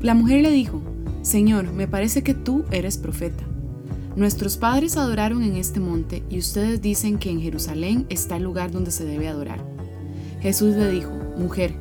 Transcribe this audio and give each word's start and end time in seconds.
La 0.00 0.14
mujer 0.14 0.42
le 0.42 0.52
dijo, 0.52 0.80
Señor, 1.22 1.72
me 1.72 1.88
parece 1.88 2.22
que 2.22 2.32
tú 2.32 2.64
eres 2.70 2.98
profeta. 2.98 3.42
Nuestros 4.14 4.56
padres 4.56 4.96
adoraron 4.96 5.42
en 5.42 5.56
este 5.56 5.80
monte 5.80 6.22
y 6.30 6.38
ustedes 6.38 6.80
dicen 6.80 7.18
que 7.18 7.30
en 7.30 7.40
Jerusalén 7.40 8.06
está 8.08 8.36
el 8.36 8.44
lugar 8.44 8.70
donde 8.70 8.92
se 8.92 9.04
debe 9.04 9.26
adorar. 9.26 9.58
Jesús 10.40 10.76
le 10.76 10.88
dijo, 10.92 11.10
Mujer, 11.36 11.74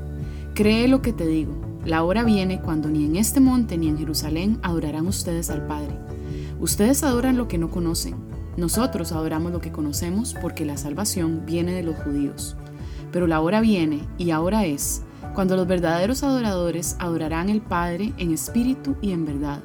cree 0.56 0.88
lo 0.88 1.03
que 1.03 1.13
te 1.13 1.28
digo. 1.28 1.53
La 1.85 2.03
hora 2.03 2.24
viene 2.24 2.60
cuando 2.60 2.90
ni 2.90 3.06
en 3.06 3.17
este 3.17 3.40
monte 3.40 3.78
ni 3.78 3.88
en 3.88 3.99
Jerusalén 3.99 4.58
adorarán 4.63 5.06
ustedes 5.06 5.52
al 5.52 5.68
Padre. 5.68 5.96
Ustedes 6.60 7.04
adoran 7.04 7.38
lo 7.38 7.47
que 7.47 7.60
no 7.60 7.70
conocen. 7.70 8.15
Nosotros 8.58 9.12
adoramos 9.12 9.52
lo 9.52 9.62
que 9.62 9.72
conocemos 9.72 10.36
porque 10.42 10.65
la 10.65 10.78
salvación 10.78 11.44
viene 11.46 11.72
de 11.72 11.84
los 11.84 11.96
judíos. 11.97 12.56
Pero 13.12 13.28
la 13.28 13.42
hora 13.42 13.62
viene, 13.62 14.02
y 14.18 14.31
ahora 14.31 14.65
es, 14.65 15.04
cuando 15.38 15.56
los 15.56 15.67
verdaderos 15.67 16.23
adoradores 16.23 16.96
adorarán 16.98 17.52
al 17.52 17.62
Padre 17.62 18.12
en 18.18 18.34
espíritu 18.34 18.96
y 19.04 19.12
en 19.12 19.23
verdad. 19.23 19.62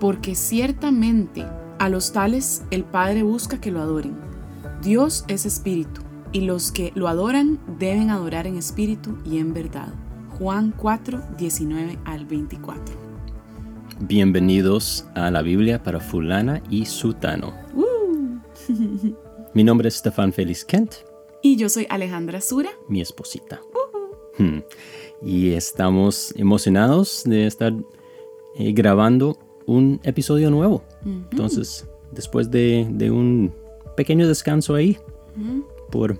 Porque 0.00 0.34
ciertamente 0.34 1.44
a 1.78 1.90
los 1.90 2.14
tales 2.14 2.62
el 2.70 2.84
Padre 2.84 3.22
busca 3.22 3.60
que 3.60 3.70
lo 3.70 3.82
adoren. 3.82 4.16
Dios 4.82 5.26
es 5.28 5.44
espíritu, 5.44 6.00
y 6.32 6.40
los 6.40 6.72
que 6.72 6.90
lo 6.94 7.06
adoran 7.08 7.60
deben 7.78 8.08
adorar 8.08 8.46
en 8.46 8.56
espíritu 8.56 9.18
y 9.26 9.36
en 9.36 9.52
verdad. 9.52 9.92
Juan 10.38 10.72
4, 10.74 11.20
19 11.36 11.98
al 12.06 12.24
24. 12.24 12.96
Bienvenidos 14.00 15.04
a 15.14 15.30
la 15.30 15.42
Biblia 15.42 15.82
para 15.82 16.00
fulana 16.00 16.62
y 16.70 16.86
sutano. 16.86 17.52
Uh. 17.74 18.38
Mi 19.52 19.64
nombre 19.64 19.88
es 19.88 19.96
Stefan 19.96 20.32
Félix 20.32 20.64
Kent. 20.64 20.94
Y 21.42 21.56
yo 21.56 21.68
soy 21.68 21.86
Alejandra 21.90 22.40
Sura. 22.40 22.70
Mi 22.88 23.02
esposita. 23.02 23.60
Hmm. 24.38 24.58
Y 25.22 25.52
estamos 25.52 26.34
emocionados 26.36 27.22
de 27.24 27.46
estar 27.46 27.72
eh, 28.56 28.72
grabando 28.72 29.38
un 29.66 30.00
episodio 30.02 30.50
nuevo. 30.50 30.84
Entonces, 31.30 31.88
después 32.12 32.50
de, 32.50 33.10
un 33.10 33.52
pequeño 33.96 34.28
descanso 34.28 34.74
ahí, 34.74 34.98
por 35.90 36.18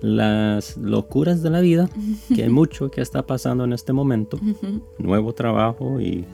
las 0.00 0.76
locuras 0.76 1.42
de 1.42 1.50
la 1.50 1.60
vida, 1.60 1.88
que 2.34 2.42
hay 2.42 2.48
mucho 2.48 2.90
que 2.90 3.00
está 3.00 3.24
pasando 3.24 3.64
en 3.64 3.72
este 3.72 3.92
momento, 3.92 4.38
nuevo 4.98 5.32
trabajo 5.32 6.00
y 6.00 6.26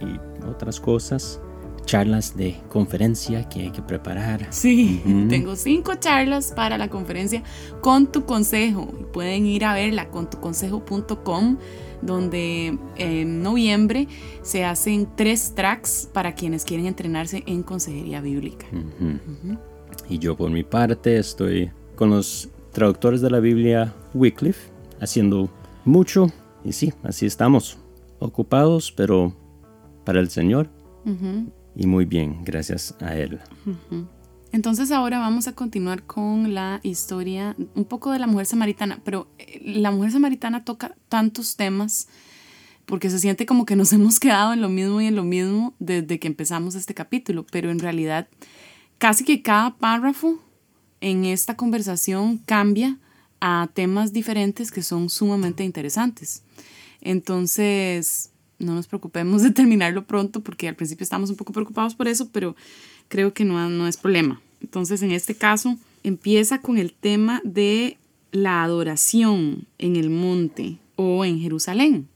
y 0.00 0.46
otras 0.46 0.80
cosas. 0.80 1.40
Charlas 1.86 2.36
de 2.36 2.56
conferencia 2.68 3.48
que 3.48 3.60
hay 3.60 3.70
que 3.70 3.80
preparar. 3.80 4.46
Sí, 4.50 5.00
tengo 5.28 5.56
cinco 5.56 5.94
charlas 5.94 6.52
para 6.52 6.76
la 6.76 6.88
conferencia 6.88 7.42
con 7.80 8.10
tu 8.12 8.26
consejo. 8.26 8.86
Pueden 9.12 9.46
ir 9.46 9.64
a 9.64 9.72
verla 9.72 10.10
con 10.10 10.28
tuconsejo.com 10.28 11.56
donde 12.02 12.78
en 12.96 13.42
noviembre 13.42 14.08
se 14.42 14.64
hacen 14.64 15.08
tres 15.16 15.54
tracks 15.54 16.08
para 16.12 16.34
quienes 16.34 16.64
quieren 16.64 16.86
entrenarse 16.86 17.42
en 17.46 17.62
consejería 17.62 18.20
bíblica. 18.20 18.66
Y 20.08 20.18
yo 20.18 20.36
por 20.36 20.50
mi 20.50 20.62
parte 20.62 21.18
estoy 21.18 21.70
con 21.94 22.10
los 22.10 22.48
traductores 22.72 23.20
de 23.20 23.30
la 23.30 23.40
Biblia 23.40 23.94
Wycliffe 24.12 24.70
haciendo 25.00 25.50
mucho 25.84 26.30
y 26.64 26.72
sí, 26.72 26.92
así 27.02 27.26
estamos, 27.26 27.78
ocupados, 28.18 28.92
pero 28.92 29.34
para 30.04 30.20
el 30.20 30.30
Señor. 30.30 30.68
Y 31.76 31.86
muy 31.86 32.06
bien, 32.06 32.42
gracias 32.42 32.94
a 33.00 33.14
Él. 33.14 33.38
Entonces 34.52 34.90
ahora 34.90 35.18
vamos 35.18 35.46
a 35.46 35.54
continuar 35.54 36.04
con 36.04 36.54
la 36.54 36.80
historia 36.82 37.54
un 37.74 37.84
poco 37.84 38.12
de 38.12 38.18
la 38.18 38.26
mujer 38.26 38.46
samaritana, 38.46 39.00
pero 39.04 39.28
eh, 39.38 39.60
la 39.62 39.90
mujer 39.90 40.12
samaritana 40.12 40.64
toca 40.64 40.96
tantos 41.08 41.56
temas 41.56 42.08
porque 42.86 43.10
se 43.10 43.18
siente 43.18 43.44
como 43.44 43.66
que 43.66 43.76
nos 43.76 43.92
hemos 43.92 44.18
quedado 44.18 44.54
en 44.54 44.62
lo 44.62 44.70
mismo 44.70 45.00
y 45.02 45.06
en 45.06 45.16
lo 45.16 45.24
mismo 45.24 45.74
desde 45.78 46.18
que 46.18 46.28
empezamos 46.28 46.74
este 46.74 46.94
capítulo, 46.94 47.44
pero 47.50 47.70
en 47.70 47.78
realidad 47.78 48.28
casi 48.96 49.24
que 49.24 49.42
cada 49.42 49.76
párrafo 49.76 50.40
en 51.02 51.26
esta 51.26 51.56
conversación 51.56 52.38
cambia 52.38 52.98
a 53.40 53.68
temas 53.74 54.14
diferentes 54.14 54.70
que 54.70 54.82
son 54.82 55.10
sumamente 55.10 55.62
interesantes. 55.62 56.42
Entonces, 57.02 58.30
no 58.58 58.74
nos 58.74 58.86
preocupemos 58.86 59.42
de 59.44 59.50
terminarlo 59.50 60.04
pronto 60.04 60.40
porque 60.40 60.68
al 60.68 60.74
principio 60.74 61.04
estamos 61.04 61.30
un 61.30 61.36
poco 61.36 61.52
preocupados 61.52 61.94
por 61.94 62.08
eso, 62.08 62.28
pero 62.32 62.56
creo 63.08 63.32
que 63.32 63.44
no, 63.44 63.68
no 63.68 63.86
es 63.86 63.96
problema. 63.96 64.40
Entonces, 64.60 65.02
en 65.02 65.12
este 65.12 65.34
caso, 65.34 65.76
empieza 66.02 66.60
con 66.60 66.78
el 66.78 66.92
tema 66.92 67.40
de 67.44 67.98
la 68.32 68.62
adoración 68.62 69.66
en 69.78 69.96
el 69.96 70.10
monte 70.10 70.78
o 70.96 71.24
en 71.24 71.40
Jerusalén. 71.40 72.08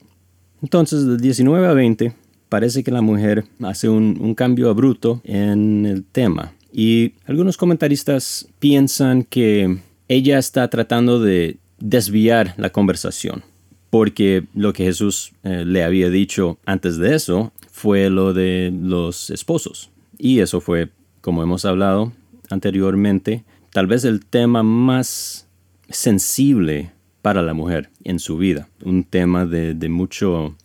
Entonces, 0.63 1.07
de 1.07 1.17
19 1.17 1.67
a 1.67 1.73
20, 1.73 2.15
parece 2.49 2.83
que 2.83 2.91
la 2.91 3.03
mujer 3.03 3.45
hace 3.63 3.89
un, 3.89 4.19
un 4.21 4.35
cambio 4.35 4.69
abrupto 4.71 5.21
en 5.25 5.87
el 5.87 6.05
tema. 6.05 6.53
Y 6.73 7.15
algunos 7.25 7.57
comentaristas 7.57 8.49
piensan 8.59 9.25
que 9.25 9.79
ella 10.09 10.39
está 10.39 10.69
tratando 10.69 11.21
de 11.21 11.59
desviar 11.79 12.55
la 12.59 12.71
conversación 12.71 13.43
porque 13.91 14.45
lo 14.55 14.73
que 14.73 14.85
Jesús 14.85 15.33
eh, 15.43 15.65
le 15.67 15.83
había 15.83 16.09
dicho 16.09 16.59
antes 16.65 16.97
de 16.97 17.15
eso 17.15 17.53
fue 17.71 18.09
lo 18.09 18.33
de 18.33 18.73
los 18.73 19.31
esposos. 19.31 19.91
Y 20.17 20.39
eso 20.39 20.61
fue, 20.61 20.91
como 21.21 21.43
hemos 21.43 21.65
hablado 21.65 22.13
anteriormente, 22.51 23.45
tal 23.73 23.87
vez 23.87 24.05
el 24.05 24.25
tema 24.25 24.63
más 24.63 25.49
sensible 25.89 26.93
para 27.23 27.43
la 27.43 27.53
mujer 27.53 27.91
en 28.05 28.19
su 28.19 28.39
vida, 28.39 28.69
un 28.85 29.05
tema 29.05 29.45
de, 29.45 29.75
mucho, 29.89 30.57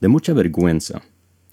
de 0.00 0.08
mucha 0.08 0.32
vergüenza. 0.34 1.02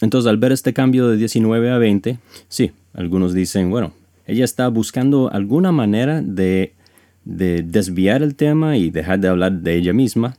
Entonces, 0.01 0.29
al 0.29 0.38
ver 0.38 0.51
este 0.51 0.73
cambio 0.73 1.07
de 1.07 1.17
19 1.17 1.72
a 1.72 1.78
20, 1.78 2.19
sí, 2.50 2.72
algunos 2.94 3.34
dicen, 3.34 3.69
bueno, 3.69 3.94
ella 4.28 4.46
está 4.46 4.67
buscando 4.67 5.31
alguna 5.31 5.72
manera 5.72 6.22
de, 6.22 6.73
de 7.23 7.63
desviar 7.63 8.22
el 8.22 8.35
tema 8.35 8.78
y 8.78 8.91
dejar 8.91 9.19
de 9.19 9.29
hablar 9.29 9.53
de 9.53 9.75
ella 9.75 9.94
misma 9.94 10.38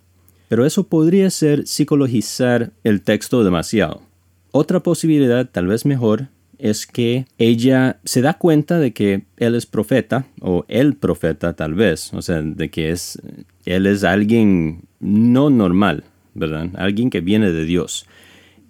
pero 0.49 0.67
eso 0.67 0.89
podría 0.89 1.31
ser 1.31 1.67
psicologizar 1.67 2.73
el 2.83 3.03
texto 3.03 3.45
demasiado. 3.45 4.03
Otra 4.51 4.81
posibilidad, 4.81 5.49
tal 5.49 5.67
vez 5.67 5.85
mejor, 5.85 6.29
es 6.59 6.87
que 6.87 7.27
ella 7.39 8.01
se 8.05 8.23
da 8.23 8.35
cuenta 8.35 8.79
de 8.79 8.93
que 8.93 9.23
él 9.37 9.55
es 9.55 9.67
profeta, 9.67 10.27
o 10.41 10.65
el 10.69 10.97
profeta 10.97 11.53
tal 11.53 11.75
vez, 11.75 12.13
o 12.13 12.23
sea, 12.23 12.43
de 12.43 12.71
que 12.71 12.91
es, 12.91 13.21
él 13.65 13.87
es 13.87 14.05
alguien 14.05 14.83
no 14.99 15.51
normal, 15.51 16.05
¿verdad? 16.35 16.71
Alguien 16.75 17.11
que 17.11 17.21
viene 17.21 17.53
de 17.53 17.65
Dios. 17.65 18.07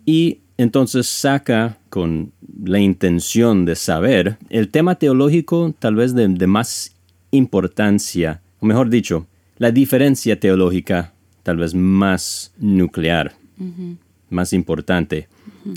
Y 0.05 0.41
entonces 0.59 1.07
saca 1.07 1.79
con 1.89 2.33
la 2.63 2.81
intención 2.81 3.65
de 3.65 3.77
saber 3.77 4.37
el 4.51 4.69
tema 4.69 4.97
teológico 4.97 5.75
tal 5.79 5.95
vez 5.95 6.15
de, 6.15 6.29
de 6.29 6.47
más 6.47 6.97
importancia, 7.31 8.43
o 8.61 8.67
mejor 8.67 8.91
dicho, 8.91 9.27
la 9.57 9.71
diferencia 9.71 10.39
teológica 10.39 11.13
tal 11.49 11.57
vez 11.57 11.75
más 11.75 12.53
nuclear, 12.59 13.33
más 14.29 14.53
importante 14.53 15.29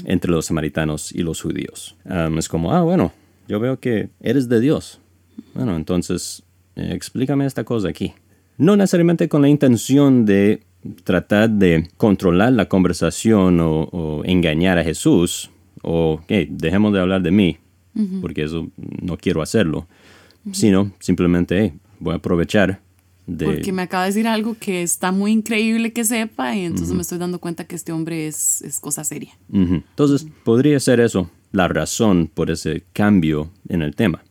entre 0.04 0.30
los 0.30 0.48
samaritanos 0.48 1.14
y 1.14 1.24
los 1.24 1.42
judíos. 1.42 1.96
es 2.38 2.50
como, 2.50 2.74
ah, 2.74 2.82
bueno, 2.82 3.14
yo 3.48 3.58
veo 3.62 3.80
que 3.80 4.10
eres 4.20 4.50
de 4.50 4.60
Dios. 4.60 5.00
Bueno, 5.54 5.78
entonces 5.78 6.44
eh, 6.76 6.90
explícame 6.92 7.46
esta 7.46 7.64
cosa 7.64 7.88
aquí. 7.88 8.12
No 8.58 8.76
necesariamente 8.76 9.30
con 9.30 9.42
la 9.42 9.48
intención 9.48 10.26
de 10.26 10.64
tratar 11.06 11.50
de 11.50 11.88
controlar 11.96 12.52
la 12.52 12.68
conversación 12.68 13.60
o, 13.62 14.24
engañar 14.26 14.78
a 14.78 14.84
Jesús 14.84 15.52
o 15.84 16.20
que 16.28 16.50
dejemos 16.52 16.92
de 16.92 17.00
hablar 17.00 17.22
de 17.22 17.32
mí, 17.32 17.60
porque 18.20 18.44
eso 18.44 18.68
no 19.02 19.16
quiero 19.16 19.42
hacerlo, 19.42 19.88
sino 20.52 20.92
simplemente 21.00 21.76
voy 21.98 22.12
a 22.12 22.18
aprovechar 22.18 22.82
porque 23.26 23.72
me 23.72 23.84
acaba 23.84 24.04
de 24.04 24.10
decir 24.10 24.28
algo 24.28 24.56
que 24.60 24.82
está 24.82 25.12
muy 25.12 25.32
increíble 25.32 25.94
que 25.94 26.04
sepa 26.04 26.56
y 26.56 26.66
entonces 26.66 26.94
me 26.94 27.02
estoy 27.02 27.18
dando 27.18 27.40
cuenta 27.40 27.66
que 27.66 27.76
este 27.76 27.92
hombre 27.92 28.28
es, 28.28 28.62
es 28.62 28.80
cosa 28.80 29.04
seria. 29.04 29.38
Entonces, 29.52 30.28
podría 30.44 30.80
ser 30.80 31.00
eso 31.00 31.30
la 31.52 31.68
razón 31.68 32.30
por 32.34 32.50
ese 32.50 32.84
cambio 32.94 33.52
en 33.70 33.82
el 33.82 33.96
tema. 33.96 34.24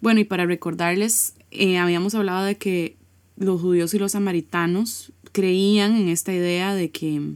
Bueno, 0.00 0.20
y 0.20 0.24
para 0.24 0.46
recordarles, 0.46 1.34
eh, 1.50 1.78
habíamos 1.78 2.14
hablado 2.14 2.44
de 2.44 2.56
que 2.56 2.96
los 3.36 3.60
judíos 3.60 3.94
y 3.94 3.98
los 3.98 4.12
samaritanos 4.12 5.12
creían 5.32 5.96
en 5.96 6.08
esta 6.08 6.32
idea 6.32 6.74
de 6.74 6.90
que, 6.90 7.34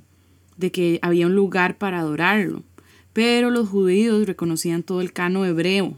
de 0.57 0.73
que 0.73 0.99
había 1.03 1.27
un 1.27 1.35
lugar 1.35 1.79
para 1.79 2.01
adorarlo, 2.01 2.63
pero 3.13 3.51
los 3.51 3.69
judíos 3.69 4.27
reconocían 4.27 4.83
todo 4.83 5.01
el 5.01 5.13
cano 5.13 5.45
hebreo 5.45 5.97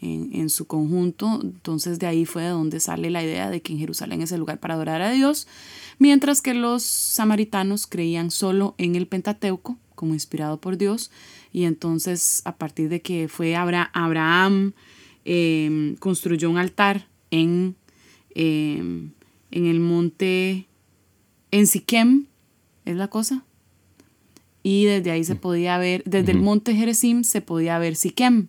en, 0.00 0.50
su 0.50 0.66
conjunto. 0.66 1.40
Entonces 1.42 1.98
de 1.98 2.06
ahí 2.06 2.24
fue 2.24 2.42
de 2.42 2.48
donde 2.50 2.80
sale 2.80 3.10
la 3.10 3.22
idea 3.22 3.50
de 3.50 3.62
que 3.62 3.72
en 3.72 3.78
Jerusalén 3.78 4.22
es 4.22 4.32
el 4.32 4.40
lugar 4.40 4.60
para 4.60 4.74
adorar 4.74 5.02
a 5.02 5.10
Dios, 5.10 5.46
mientras 5.98 6.42
que 6.42 6.54
los 6.54 6.82
samaritanos 6.82 7.86
creían 7.86 8.30
solo 8.30 8.74
en 8.78 8.96
el 8.96 9.06
Pentateuco 9.06 9.78
como 9.94 10.14
inspirado 10.14 10.60
por 10.60 10.76
Dios. 10.76 11.10
Y 11.52 11.64
entonces 11.64 12.42
a 12.44 12.56
partir 12.56 12.88
de 12.88 13.00
que 13.00 13.28
fue 13.28 13.56
Abraham, 13.56 14.74
em, 15.24 15.96
construyó 15.96 16.50
un 16.50 16.58
altar 16.58 17.08
en, 17.30 17.74
em, 18.34 19.10
en 19.50 19.66
el 19.66 19.80
monte, 19.80 20.66
en 21.50 21.66
Siquem, 21.66 22.26
es 22.84 22.96
la 22.96 23.08
cosa. 23.08 23.42
y 24.62 24.84
desde 24.84 25.12
ahí 25.12 25.22
se 25.22 25.36
podía 25.36 25.78
ver, 25.78 26.02
desde 26.06 26.32
el 26.32 26.40
monte 26.40 26.74
Jerezim 26.74 27.22
se 27.22 27.40
podía 27.40 27.78
ver 27.78 27.94
Siquem, 27.94 28.48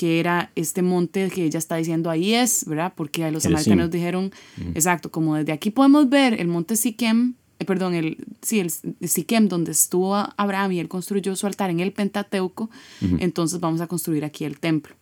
que 0.00 0.18
era 0.18 0.50
este 0.56 0.80
monte 0.80 1.28
que 1.28 1.44
ella 1.44 1.58
está 1.58 1.76
diciendo 1.76 2.08
ahí 2.08 2.32
es, 2.32 2.64
¿verdad? 2.64 2.94
Porque 2.96 3.30
los 3.30 3.42
samaritanos 3.42 3.90
dijeron, 3.90 4.32
exacto, 4.74 5.10
como 5.10 5.36
desde 5.36 5.52
aquí 5.52 5.70
podemos 5.70 6.08
ver 6.08 6.40
el 6.40 6.48
monte 6.48 6.76
Siquem, 6.76 7.34
eh, 7.58 7.66
perdón, 7.66 7.92
el, 7.92 8.16
sí, 8.40 8.60
el, 8.60 8.70
Siquem, 9.06 9.48
donde 9.48 9.72
estuvo 9.72 10.16
Abraham 10.38 10.72
y 10.72 10.80
él 10.80 10.88
construyó 10.88 11.36
su 11.36 11.46
altar 11.46 11.68
en 11.68 11.80
el 11.80 11.92
Pentateuco, 11.92 12.70
entonces 13.18 13.60
vamos 13.60 13.82
a 13.82 13.88
construir 13.88 14.24
aquí 14.24 14.46
el 14.46 14.58
templo. 14.58 14.94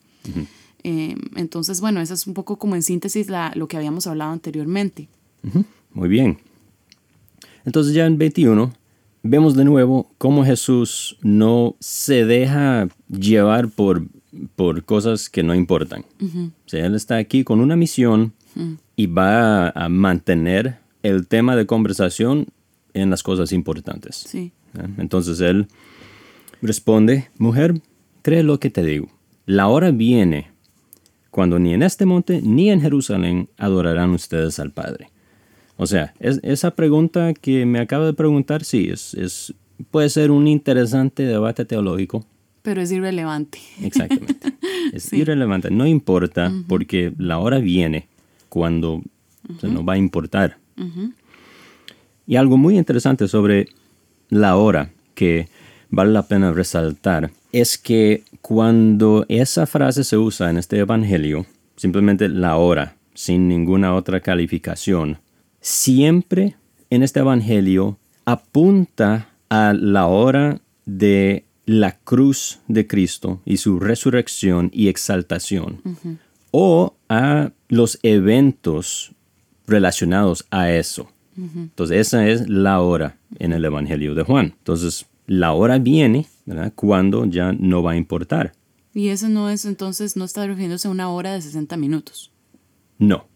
Eh, 0.82 1.14
entonces, 1.36 1.80
bueno, 1.80 2.00
eso 2.00 2.14
es 2.14 2.26
un 2.26 2.34
poco 2.34 2.58
como 2.58 2.74
en 2.74 2.82
síntesis 2.82 3.30
la, 3.30 3.52
lo 3.54 3.68
que 3.68 3.76
habíamos 3.76 4.08
hablado 4.08 4.32
anteriormente. 4.32 5.08
Muy 5.92 6.08
bien. 6.08 6.38
Entonces 7.64 7.94
ya 7.94 8.04
en 8.04 8.18
21 8.18 8.72
vemos 9.22 9.54
de 9.54 9.64
nuevo 9.64 10.10
cómo 10.18 10.44
Jesús 10.44 11.18
no 11.22 11.76
se 11.78 12.24
deja 12.24 12.88
llevar 13.08 13.68
por, 13.68 14.02
por 14.56 14.84
cosas 14.84 15.28
que 15.28 15.42
no 15.42 15.54
importan. 15.54 16.04
o 16.20 16.68
sea, 16.68 16.86
él 16.86 16.94
está 16.94 17.16
aquí 17.16 17.44
con 17.44 17.60
una 17.60 17.76
misión 17.76 18.32
y 18.96 19.06
va 19.06 19.70
a, 19.70 19.88
mantener 19.88 20.78
el 21.02 21.26
tema 21.26 21.54
de 21.56 21.66
conversación 21.66 22.46
en 22.94 23.10
las 23.10 23.22
cosas 23.22 23.52
importantes. 23.52 24.16
Sí. 24.16 24.52
Entonces 24.98 25.40
él 25.40 25.68
responde, 26.60 27.28
mujer, 27.38 27.80
cree 28.22 28.42
lo 28.42 28.58
que 28.58 28.70
te 28.70 28.82
digo. 28.82 29.08
La 29.46 29.68
hora 29.68 29.90
viene 29.90 30.50
cuando 31.30 31.58
ni 31.58 31.74
en 31.74 31.82
este 31.82 32.04
monte 32.04 32.40
ni 32.42 32.70
en 32.70 32.80
Jerusalén 32.80 33.48
adorarán 33.56 34.10
ustedes 34.10 34.58
al 34.58 34.72
Padre. 34.72 35.10
O 35.76 35.86
sea, 35.86 36.12
esa 36.18 36.72
pregunta 36.72 37.32
que 37.34 37.64
me 37.64 37.78
acaba 37.78 38.06
de 38.06 38.12
preguntar, 38.12 38.64
sí, 38.64 38.88
es, 38.90 39.14
es, 39.14 39.54
puede 39.92 40.08
ser 40.10 40.32
un 40.32 40.48
interesante 40.48 41.22
debate 41.22 41.64
teológico. 41.64 42.26
Pero 42.62 42.80
es 42.80 42.90
irrelevante. 42.92 43.58
Exactamente. 43.82 44.52
Es 44.92 45.12
irrelevante. 45.12 45.70
No 45.70 45.86
importa 45.86 46.52
porque 46.66 47.12
la 47.18 47.38
hora 47.38 47.58
viene 47.58 48.08
cuando 48.48 49.02
se 49.60 49.68
nos 49.68 49.86
va 49.86 49.94
a 49.94 49.98
importar. 49.98 50.58
Y 52.26 52.36
algo 52.36 52.56
muy 52.56 52.78
interesante 52.78 53.26
sobre 53.28 53.68
la 54.28 54.56
hora 54.56 54.90
que 55.14 55.48
vale 55.90 56.12
la 56.12 56.28
pena 56.28 56.52
resaltar 56.52 57.30
es 57.52 57.78
que 57.78 58.22
cuando 58.42 59.24
esa 59.28 59.66
frase 59.66 60.04
se 60.04 60.18
usa 60.18 60.50
en 60.50 60.58
este 60.58 60.78
evangelio, 60.78 61.46
simplemente 61.76 62.28
la 62.28 62.56
hora, 62.56 62.96
sin 63.14 63.48
ninguna 63.48 63.94
otra 63.94 64.20
calificación, 64.20 65.18
siempre 65.60 66.54
en 66.90 67.02
este 67.02 67.20
Evangelio 67.20 67.98
apunta 68.24 69.28
a 69.50 69.72
la 69.74 70.06
hora 70.06 70.60
de 70.86 71.44
la 71.68 71.98
cruz 71.98 72.60
de 72.66 72.86
Cristo 72.86 73.42
y 73.44 73.58
su 73.58 73.78
resurrección 73.78 74.70
y 74.72 74.88
exaltación, 74.88 75.82
o 76.50 76.96
a 77.10 77.52
los 77.68 77.98
eventos 78.02 79.12
relacionados 79.66 80.46
a 80.50 80.72
eso. 80.72 81.12
Entonces, 81.36 81.98
esa 81.98 82.26
es 82.26 82.48
la 82.48 82.80
hora 82.80 83.18
en 83.38 83.52
el 83.52 83.64
Evangelio 83.66 84.14
de 84.14 84.22
Juan. 84.22 84.54
Entonces, 84.56 85.06
la 85.26 85.52
hora 85.52 85.78
viene 85.78 86.26
cuando 86.74 87.26
ya 87.26 87.52
no 87.52 87.82
va 87.82 87.92
a 87.92 87.96
importar. 87.96 88.54
Y 88.94 89.08
eso 89.08 89.28
no 89.28 89.50
es, 89.50 89.66
entonces, 89.66 90.16
no 90.16 90.24
está 90.24 90.46
refiriéndose 90.46 90.88
a 90.88 90.90
una 90.90 91.10
hora 91.10 91.34
de 91.34 91.42
60 91.42 91.76
minutos. 91.76 92.32
No. 92.98 93.26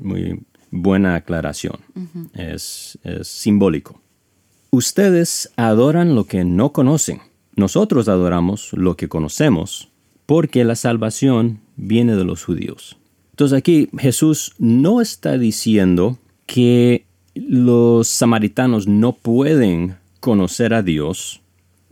Muy, 0.00 0.40
buena 0.70 1.16
aclaración. 1.16 1.80
es, 2.32 2.98
simbólico. 3.22 4.00
Ustedes 4.70 5.50
adoran 5.56 6.14
lo 6.14 6.24
que 6.24 6.44
no 6.44 6.72
conocen. 6.72 7.20
Nosotros 7.56 8.08
adoramos 8.08 8.72
lo 8.72 8.96
que 8.96 9.08
conocemos 9.08 9.88
porque 10.26 10.64
la 10.64 10.76
salvación 10.76 11.60
viene 11.74 12.14
de 12.14 12.24
los 12.24 12.44
judíos. 12.44 12.96
Entonces 13.30 13.58
aquí 13.58 13.88
Jesús 13.98 14.54
no 14.58 15.00
está 15.00 15.38
diciendo 15.38 16.18
que 16.46 17.04
los 17.34 18.06
samaritanos 18.06 18.86
no 18.86 19.12
pueden 19.12 19.96
conocer 20.20 20.72
a 20.72 20.82
Dios 20.82 21.40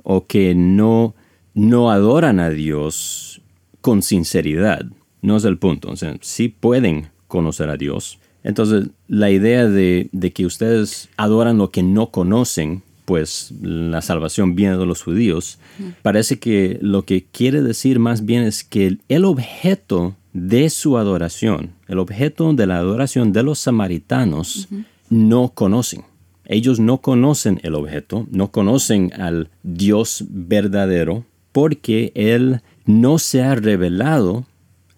o 0.04 0.26
que 0.26 0.54
no, 0.54 1.16
no 1.54 1.90
adoran 1.90 2.38
a 2.38 2.50
Dios 2.50 3.42
con 3.80 4.02
sinceridad. 4.02 4.86
No 5.20 5.36
es 5.36 5.44
el 5.44 5.58
punto. 5.58 5.90
O 5.90 5.96
sí 6.20 6.48
pueden 6.48 7.08
conocer 7.26 7.70
a 7.70 7.76
Dios, 7.76 8.20
entonces, 8.48 8.88
la 9.08 9.30
idea 9.30 9.68
de, 9.68 10.08
que 10.34 10.46
ustedes 10.46 11.10
adoran 11.18 11.58
lo 11.58 11.70
que 11.70 11.82
no 11.82 12.10
conocen, 12.10 12.82
pues 13.04 13.52
la 13.60 14.00
salvación 14.00 14.54
viene 14.54 14.78
de 14.78 14.86
los 14.86 15.02
judíos, 15.02 15.58
parece 16.00 16.38
que 16.38 16.78
lo 16.80 17.02
que 17.02 17.26
quiere 17.30 17.60
decir 17.60 17.98
más 17.98 18.24
bien 18.24 18.44
es 18.44 18.64
que 18.64 18.96
el 19.10 19.24
objeto 19.26 20.16
de 20.32 20.70
su 20.70 20.96
adoración, 20.96 21.72
el 21.88 21.98
objeto 21.98 22.54
de 22.54 22.66
la 22.66 22.78
adoración 22.78 23.34
de 23.34 23.42
los 23.42 23.58
samaritanos, 23.58 24.68
no 25.10 25.50
conocen. 25.50 26.04
Ellos 26.46 26.80
no 26.80 27.02
conocen 27.02 27.60
el 27.62 27.74
objeto, 27.74 28.26
no 28.30 28.50
conocen 28.50 29.12
al 29.20 29.50
Dios 29.62 30.24
verdadero, 30.30 31.26
porque 31.52 32.12
Él 32.14 32.62
no 32.86 33.18
se 33.18 33.42
ha 33.42 33.54
revelado 33.56 34.46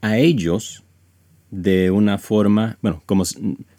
a 0.03 0.19
ellos 0.19 0.85
de 1.51 1.91
una 1.91 2.19
forma, 2.19 2.79
bueno, 2.81 3.03
como 3.07 3.25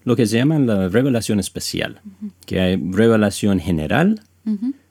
lo 0.03 0.15
que 0.15 0.25
se 0.25 0.37
llama 0.37 0.59
la 0.59 0.89
revelación 0.89 1.39
especial, 1.39 2.01
que 2.45 2.59
hay 2.59 2.75
revelación 2.75 3.59
general 3.59 4.21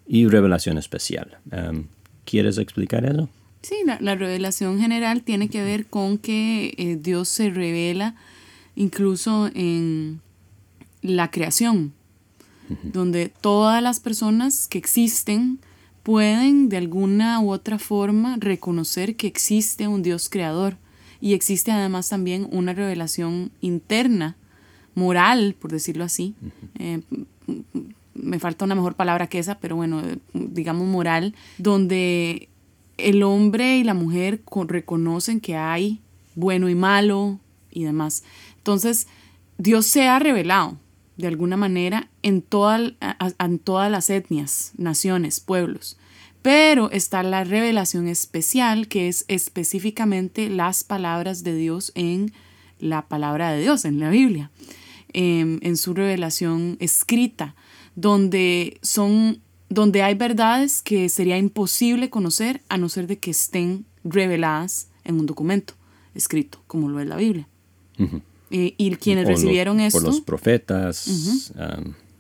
y 0.06 0.27
revelación 0.27 0.79
especial. 0.79 1.38
Um, 1.53 1.87
¿Quieres 2.25 2.59
explicar 2.59 3.05
eso? 3.05 3.29
Sí, 3.62 3.77
la, 3.85 4.15
revelación 4.15 4.81
general 4.81 5.23
tiene 5.23 5.49
que 5.49 5.62
ver 5.62 5.87
con 5.87 6.17
que 6.17 6.75
eh, 6.79 6.97
Dios 6.97 7.29
se 7.29 7.50
revela 7.50 8.15
incluso 8.75 9.50
en 9.55 10.21
la 11.03 11.31
creación, 11.31 11.93
donde 12.85 13.29
todas 13.29 13.82
las 13.82 14.00
personas 14.00 14.69
que 14.69 14.79
existen 14.79 15.59
pueden 16.03 16.69
de 16.69 16.77
alguna 16.77 17.41
u 17.41 17.50
otra 17.50 17.79
forma 17.79 18.37
reconocer 18.38 19.17
que 19.17 19.27
existe 19.27 19.88
un 19.88 20.03
Dios 20.03 20.29
creador 20.29 20.77
y 21.20 21.34
existe 21.34 21.70
además 21.70 22.08
también 22.08 22.49
una 22.50 22.72
revelación 22.72 23.50
interna, 23.61 24.37
moral, 24.94 25.55
por 25.58 25.70
decirlo 25.70 26.05
así. 26.05 26.34
Eh, 26.78 27.00
me 28.14 28.38
falta 28.38 28.64
una 28.64 28.75
mejor 28.75 28.94
palabra 28.94 29.26
que 29.26 29.39
esa, 29.39 29.58
pero 29.58 29.77
bueno, 29.77 30.03
digamos 30.32 30.86
moral, 30.86 31.34
donde 31.58 32.48
el 32.96 33.22
hombre 33.22 33.79
y 33.79 33.84
la 33.84 33.94
mujer 33.94 34.43
reconocen 34.67 35.41
que 35.41 35.56
hay 35.56 36.00
bueno 36.34 36.69
y 36.69 36.74
malo 36.74 37.39
y 37.70 37.84
demás. 37.84 38.24
Entonces, 38.58 39.06
Dios 39.58 39.86
se 39.86 40.08
ha 40.08 40.19
revelado 40.19 40.77
de 41.17 41.27
alguna 41.27 41.56
manera 41.56 42.08
en, 42.22 42.44
en 43.39 43.58
todas 43.58 43.91
las 43.91 44.10
etnias, 44.10 44.72
naciones, 44.77 45.41
pueblos. 45.41 45.98
Pero 46.43 46.91
está 46.91 47.23
la 47.23 47.44
revelación 47.44 48.09
especial, 48.09 48.89
que 48.89 49.09
es 49.09 49.25
específicamente 49.29 50.49
las 50.49 50.85
palabras 50.85 51.44
de 51.44 51.55
Dios 51.55 51.93
en 51.94 52.32
la 52.79 53.09
palabra 53.09 53.53
de 53.53 53.61
Dios, 53.61 53.85
en 53.85 54.01
la 54.01 54.11
Biblia, 54.11 54.51
em, 55.13 55.59
en 55.63 55.77
su 55.77 55.93
revelación 55.93 56.77
escrita, 56.81 57.55
donde 57.94 58.79
son 58.82 59.41
donde 59.69 60.03
hay 60.03 60.15
verdades 60.15 60.82
que 60.82 61.09
sería 61.09 61.39
imposible 61.39 62.11
conocer 62.11 62.61
a 62.69 62.77
no 62.77 62.89
ser 62.89 63.06
de 63.06 63.19
que 63.19 63.31
estén 63.31 63.87
reveladas 64.03 64.89
en 65.05 65.20
un 65.20 65.27
documento 65.27 65.75
escrito, 66.15 66.61
como 66.67 66.89
lo 66.89 66.99
es 66.99 67.06
la 67.06 67.17
Biblia. 67.17 67.49
Eh, 68.51 68.75
y 68.77 68.97
quienes 68.97 69.29
recibieron 69.29 69.79
esto... 69.79 70.01
Por 70.01 70.09
los 70.09 70.20
profetas 70.20 71.53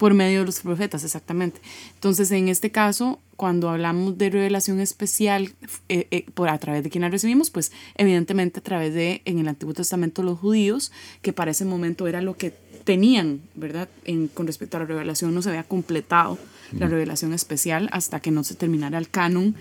por 0.00 0.14
medio 0.14 0.40
de 0.40 0.46
los 0.46 0.60
profetas, 0.60 1.04
exactamente. 1.04 1.60
Entonces, 1.92 2.30
en 2.30 2.48
este 2.48 2.70
caso, 2.70 3.20
cuando 3.36 3.68
hablamos 3.68 4.16
de 4.16 4.30
revelación 4.30 4.80
especial, 4.80 5.50
eh, 5.90 6.06
eh, 6.10 6.24
por 6.32 6.48
a 6.48 6.56
través 6.56 6.82
de 6.82 6.88
quién 6.88 7.02
la 7.02 7.10
recibimos, 7.10 7.50
pues 7.50 7.70
evidentemente 7.98 8.60
a 8.60 8.62
través 8.62 8.94
de, 8.94 9.20
en 9.26 9.40
el 9.40 9.46
Antiguo 9.46 9.74
Testamento, 9.74 10.22
los 10.22 10.38
judíos, 10.38 10.90
que 11.20 11.34
para 11.34 11.50
ese 11.50 11.66
momento 11.66 12.08
era 12.08 12.22
lo 12.22 12.34
que 12.34 12.54
tenían, 12.84 13.42
¿verdad? 13.54 13.90
En, 14.06 14.28
con 14.28 14.46
respecto 14.46 14.78
a 14.78 14.80
la 14.80 14.86
revelación, 14.86 15.34
no 15.34 15.42
se 15.42 15.50
había 15.50 15.64
completado 15.64 16.38
la 16.78 16.88
revelación 16.88 17.34
especial 17.34 17.90
hasta 17.92 18.20
que 18.20 18.30
no 18.30 18.42
se 18.42 18.54
terminara 18.54 18.96
el 18.96 19.10
canon, 19.10 19.54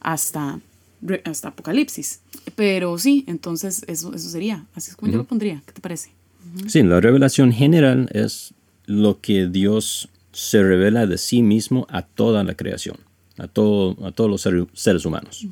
hasta, 0.00 0.58
hasta 1.22 1.48
Apocalipsis. 1.50 2.18
Pero 2.56 2.98
sí, 2.98 3.22
entonces 3.28 3.84
eso, 3.86 4.12
eso 4.12 4.28
sería, 4.28 4.66
así 4.74 4.90
es 4.90 4.96
como 4.96 5.12
yo 5.12 5.18
lo 5.18 5.24
pondría, 5.24 5.62
¿qué 5.64 5.72
te 5.72 5.80
parece? 5.80 6.10
Sí, 6.66 6.82
la 6.82 7.00
revelación 7.00 7.52
general 7.52 8.08
es 8.12 8.53
lo 8.86 9.20
que 9.20 9.46
Dios 9.48 10.08
se 10.32 10.62
revela 10.62 11.06
de 11.06 11.18
sí 11.18 11.42
mismo 11.42 11.86
a 11.90 12.02
toda 12.02 12.44
la 12.44 12.54
creación, 12.54 12.96
a, 13.38 13.48
todo, 13.48 13.96
a 14.04 14.12
todos 14.12 14.30
los 14.30 14.68
seres 14.74 15.04
humanos, 15.04 15.46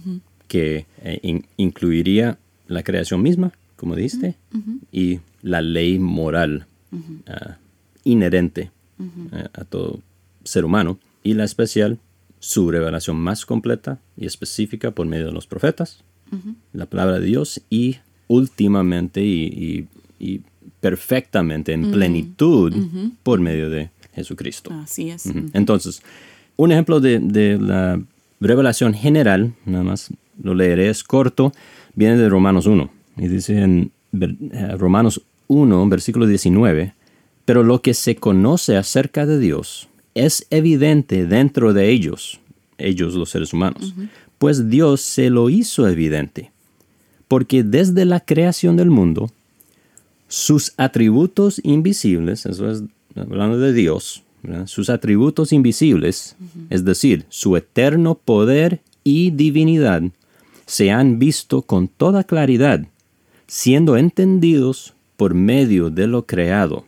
que 0.48 0.86
eh, 1.02 1.42
incluiría 1.56 2.38
la 2.66 2.82
creación 2.82 3.22
misma, 3.22 3.52
como 3.76 3.94
dijiste, 3.96 4.36
y 4.90 5.20
la 5.42 5.62
ley 5.62 5.98
moral 5.98 6.66
ah, 7.26 7.56
inherente 8.04 8.70
eh, 9.00 9.48
a 9.52 9.64
todo 9.64 10.00
ser 10.44 10.64
humano, 10.64 10.98
y 11.22 11.34
la 11.34 11.44
especial, 11.44 11.98
su 12.40 12.70
revelación 12.70 13.16
más 13.16 13.46
completa 13.46 14.00
y 14.16 14.26
específica 14.26 14.90
por 14.90 15.06
medio 15.06 15.26
de 15.26 15.32
los 15.32 15.46
profetas, 15.46 16.02
la 16.72 16.86
palabra 16.86 17.20
de 17.20 17.26
Dios 17.26 17.60
y 17.68 17.98
últimamente 18.26 19.22
y, 19.22 19.86
perfectamente 20.82 21.72
en 21.72 21.92
plenitud 21.92 22.74
por 23.22 23.38
medio 23.38 23.70
de 23.70 23.90
Jesucristo. 24.14 24.72
Así 24.82 25.10
es. 25.10 25.26
Entonces, 25.52 26.02
un 26.56 26.72
ejemplo 26.72 26.98
de, 26.98 27.56
la 27.60 28.02
revelación 28.40 28.92
general, 28.92 29.54
nada 29.64 29.84
más 29.84 30.10
lo 30.42 30.54
leeré, 30.54 30.90
es 30.90 31.04
corto, 31.04 31.52
viene 31.94 32.16
de 32.16 32.28
Romanos 32.28 32.66
1. 32.66 32.90
Y 33.16 33.28
dice 33.28 33.60
en 33.60 33.92
eh, 34.20 34.76
Romanos 34.76 35.22
1, 35.46 35.88
versículo 35.88 36.26
19, 36.26 36.94
pero 37.44 37.62
lo 37.62 37.80
que 37.80 37.94
se 37.94 38.16
conoce 38.16 38.76
acerca 38.76 39.24
de 39.24 39.38
Dios 39.38 39.88
es 40.16 40.48
evidente 40.50 41.26
dentro 41.26 41.72
de 41.72 41.90
ellos, 41.90 42.40
ellos 42.76 43.14
los 43.14 43.30
seres 43.30 43.52
humanos, 43.52 43.94
pues 44.38 44.68
Dios 44.68 45.00
se 45.00 45.30
lo 45.30 45.48
hizo 45.48 45.86
evidente, 45.86 46.50
porque 47.28 47.62
desde 47.62 48.04
la 48.04 48.18
creación 48.18 48.76
del 48.76 48.90
mundo, 48.90 49.30
sus 50.32 50.72
atributos 50.78 51.60
invisibles, 51.62 52.46
eso 52.46 52.70
es 52.70 52.82
hablando 53.14 53.58
de 53.58 53.74
Dios, 53.74 54.22
sus 54.64 54.88
atributos 54.88 55.52
invisibles, 55.52 56.36
es 56.70 56.86
decir, 56.86 57.26
su 57.28 57.54
eterno 57.54 58.14
poder 58.14 58.80
y 59.04 59.30
divinidad, 59.32 60.02
se 60.64 60.90
han 60.90 61.18
visto 61.18 61.60
con 61.60 61.86
toda 61.86 62.24
claridad, 62.24 62.86
siendo 63.46 63.98
entendidos 63.98 64.94
por 65.18 65.34
medio 65.34 65.90
de 65.90 66.06
lo 66.06 66.24
creado 66.24 66.86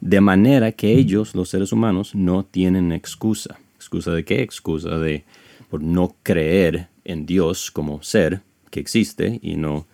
de 0.00 0.22
manera 0.22 0.72
que 0.72 0.94
ellos, 0.94 1.34
los 1.34 1.50
seres 1.50 1.72
humanos, 1.72 2.14
no 2.14 2.42
tienen 2.42 2.90
excusa. 2.90 3.58
¿Excusa 3.76 4.12
de 4.12 4.24
qué? 4.24 4.40
Excusa 4.40 4.98
de 4.98 5.24
por 5.68 5.82
no 5.82 6.16
creer 6.22 6.88
en 7.04 7.26
Dios 7.26 7.70
como 7.70 8.02
ser 8.02 8.40
que 8.70 8.80
existe 8.80 9.38
y 9.42 9.56
no 9.56 9.86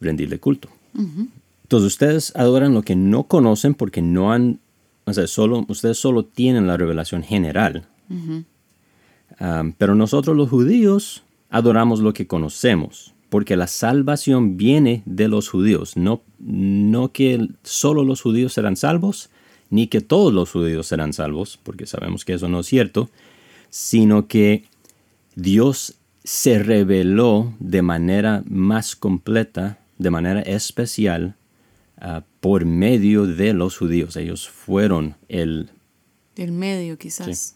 rendirle 0.00 0.40
culto. 0.40 0.68
Entonces 1.64 1.86
ustedes 1.86 2.32
adoran 2.36 2.74
lo 2.74 2.82
que 2.82 2.94
no 2.94 3.24
conocen 3.24 3.74
porque 3.74 4.02
no 4.02 4.32
han, 4.32 4.60
o 5.06 5.12
sea, 5.12 5.26
solo, 5.26 5.64
ustedes 5.68 5.98
solo 5.98 6.24
tienen 6.24 6.66
la 6.66 6.76
revelación 6.76 7.22
general. 7.22 7.86
pero 9.78 9.94
nosotros 9.94 10.36
los 10.36 10.50
judíos 10.50 11.24
adoramos 11.50 12.00
lo 12.00 12.12
que 12.12 12.26
conocemos, 12.26 13.14
porque 13.30 13.56
la 13.56 13.66
salvación 13.66 14.56
viene 14.56 15.02
de 15.06 15.28
los 15.28 15.48
judíos, 15.48 15.96
no, 15.96 16.22
no 16.38 17.12
que 17.12 17.48
solo 17.62 18.04
los 18.04 18.20
judíos 18.20 18.52
serán 18.52 18.76
salvos, 18.76 19.30
ni 19.70 19.86
que 19.88 20.02
todos 20.02 20.32
los 20.32 20.52
judíos 20.52 20.86
serán 20.86 21.12
salvos, 21.12 21.58
porque 21.62 21.86
sabemos 21.86 22.24
que 22.24 22.34
eso 22.34 22.48
no 22.48 22.60
es 22.60 22.66
cierto, 22.66 23.08
sino 23.70 24.28
que 24.28 24.64
Dios 25.34 25.96
se 26.22 26.58
reveló 26.58 27.54
de 27.58 27.82
manera 27.82 28.44
más 28.46 28.94
completa, 28.94 29.78
de 29.98 30.10
manera 30.10 30.40
especial, 30.42 31.34
ah, 32.04 32.24
por 32.40 32.64
medio 32.64 33.26
de 33.26 33.52
los 33.52 33.76
judíos. 33.76 34.16
Ellos 34.16 34.48
fueron 34.48 35.16
el... 35.28 35.70
El 36.36 36.50
medio, 36.50 36.98
quizás. 36.98 37.54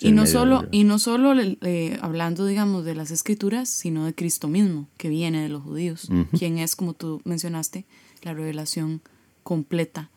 y, 0.00 0.12
no 0.12 0.26
solo, 0.26 0.68
y 0.70 0.84
no 0.84 0.98
solo 0.98 1.32
eh, 1.40 1.98
hablando, 2.02 2.44
digamos, 2.44 2.84
de 2.84 2.94
las 2.94 3.10
escrituras, 3.10 3.70
sino 3.70 4.04
de 4.04 4.14
Cristo 4.14 4.46
mismo, 4.46 4.88
que 4.98 5.08
viene 5.08 5.42
de 5.42 5.48
los 5.48 5.62
judíos, 5.62 6.08
quien 6.38 6.58
es, 6.58 6.76
como 6.76 6.92
tú 6.92 7.22
mencionaste, 7.24 7.86
la 8.22 8.34
revelación 8.34 9.00
completa 9.42 10.10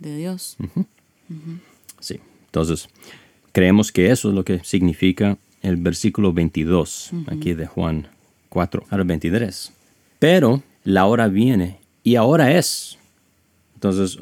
de 0.00 0.16
Dios. 0.16 0.56
Sí, 2.00 2.20
entonces 2.46 2.88
creemos 3.52 3.92
que 3.92 4.10
eso 4.10 4.28
es 4.28 4.34
lo 4.34 4.44
que 4.44 4.62
significa 4.64 5.36
el 5.62 5.76
versículo 5.76 6.32
22 6.32 7.10
aquí 7.26 7.54
de 7.54 7.66
Juan 7.66 8.08
4 8.48 8.84
al 8.88 9.04
23. 9.04 9.72
Pero 10.18 10.62
la 10.84 11.06
hora 11.06 11.28
viene 11.28 11.78
y 12.08 12.16
ahora 12.16 12.56
es. 12.56 12.96
Entonces, 13.74 14.18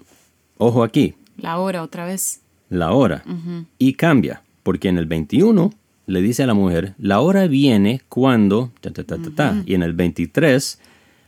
ojo 0.59 0.83
aquí. 0.83 1.14
La 1.37 1.59
hora 1.59 1.85
otra 1.85 2.05
vez. 2.05 2.40
La 2.69 2.90
hora. 2.90 3.23
Y 3.78 3.93
cambia, 3.93 4.43
porque 4.64 4.88
en 4.88 4.99
el 4.99 5.07
21 5.07 5.73
le 6.07 6.21
dice 6.21 6.43
a 6.43 6.49
la 6.49 6.55
mujer, 6.55 6.95
la 6.99 7.21
hora 7.21 7.47
viene 7.47 8.02
cuando, 8.09 8.73
y 9.66 9.75
en 9.75 9.85
el 9.85 9.93
23, 9.93 10.81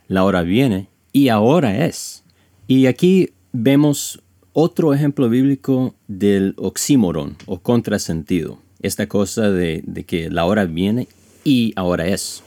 la 0.08 0.24
hora 0.24 0.42
viene 0.42 0.88
y 1.12 1.28
ahora 1.28 1.86
es. 1.86 2.24
Y 2.66 2.86
aquí 2.86 3.30
vemos 3.52 4.20
otro 4.52 4.92
ejemplo 4.92 5.28
bíblico 5.28 5.94
del 6.08 6.54
oxímoron 6.56 7.36
o 7.46 7.60
contrasentido. 7.60 8.58
Esta 8.82 9.06
cosa 9.06 9.48
de, 9.52 9.84
que 10.08 10.28
la 10.28 10.44
hora 10.44 10.64
viene 10.64 11.06
y 11.44 11.72
ahora 11.76 12.08
es. 12.08 12.42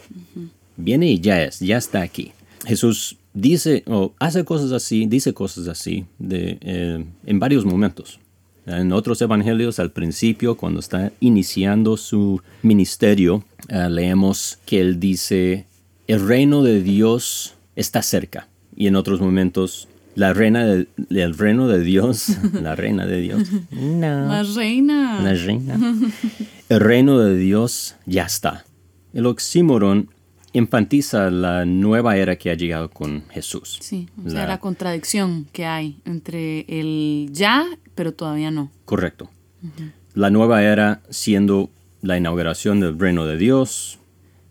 Viene 0.76 1.08
y 1.08 1.22
ya 1.22 1.42
es, 1.42 1.62
ya 1.62 1.78
está 1.78 2.02
aquí. 2.02 2.34
Jesús 2.66 3.18
dice 3.34 3.84
o 3.88 4.14
hace 4.20 4.46
cosas 4.46 4.72
así, 4.72 5.06
dice 5.06 5.34
cosas 5.34 5.68
así 5.68 6.06
de, 6.20 6.58
eh, 6.62 7.06
en 7.26 7.40
varios 7.40 7.66
momentos. 7.66 8.20
En 8.68 8.92
otros 8.92 9.22
evangelios, 9.22 9.80
al 9.80 9.92
principio, 9.92 10.56
cuando 10.56 10.80
está 10.80 11.12
iniciando 11.20 11.98
su 11.98 12.42
ministerio, 12.62 13.44
eh, 13.70 13.90
leemos 13.90 14.60
que 14.66 14.82
él 14.82 15.00
dice, 15.00 15.66
el 16.08 16.26
reino 16.28 16.62
de 16.62 16.82
Dios 16.82 17.56
está 17.76 18.04
cerca. 18.04 18.48
Y 18.76 18.88
en 18.88 18.96
otros 18.96 19.20
momentos 19.20 19.88
la 20.16 20.34
reina 20.34 20.66
del 20.66 21.38
reino 21.38 21.68
de 21.68 21.82
Dios, 21.82 22.28
la 22.54 22.76
reina 22.76 23.06
de 23.06 23.22
Dios. 23.22 23.50
No. 23.72 24.28
La 24.28 24.44
reina. 24.44 25.22
La 25.22 25.34
reina. 25.34 25.80
El 26.70 26.80
reino 26.80 27.20
de 27.20 27.38
Dios 27.38 27.96
ya 28.06 28.24
está. 28.24 28.66
El 29.14 29.26
oxímoron 29.26 30.10
enfatiza 30.54 31.30
la 31.30 31.66
nueva 31.66 32.18
era 32.18 32.36
que 32.36 32.50
ha 32.52 32.56
llegado 32.56 32.90
con 32.90 33.24
Jesús. 33.30 33.78
Sí, 33.82 34.10
o 34.26 34.30
sea, 34.30 34.48
la 34.48 34.60
contradicción 34.60 35.48
que 35.52 35.66
hay 35.66 36.02
entre 36.06 36.66
el 36.68 37.30
ya, 37.32 37.66
pero 37.96 38.14
todavía 38.14 38.52
no. 38.52 38.72
Correcto. 38.86 39.30
La 40.14 40.30
nueva 40.30 40.64
era 40.64 41.02
siendo 41.10 41.70
la 42.02 42.18
inauguración 42.18 42.80
del 42.80 43.00
reino 43.00 43.26
de 43.26 43.38
Dios, 43.38 44.00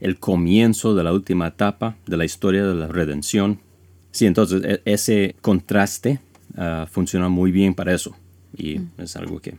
el 0.01 0.19
comienzo 0.19 0.95
de 0.95 1.05
la 1.05 1.13
última 1.13 1.49
etapa 1.49 1.97
de 2.07 2.17
la 2.17 2.25
historia 2.25 2.65
de 2.65 2.75
la 2.75 2.87
redención, 2.87 3.61
Sí, 4.13 4.27
entonces 4.27 4.63
e, 4.65 4.83
ese 4.85 5.37
contraste 5.41 6.21
ah, 6.57 6.87
funciona 6.91 7.29
muy 7.29 7.53
bien 7.53 7.75
para 7.75 7.95
eso 7.95 8.17
y 8.57 8.79
mm. 8.79 8.91
es 8.99 9.17
algo 9.17 9.41
que 9.41 9.55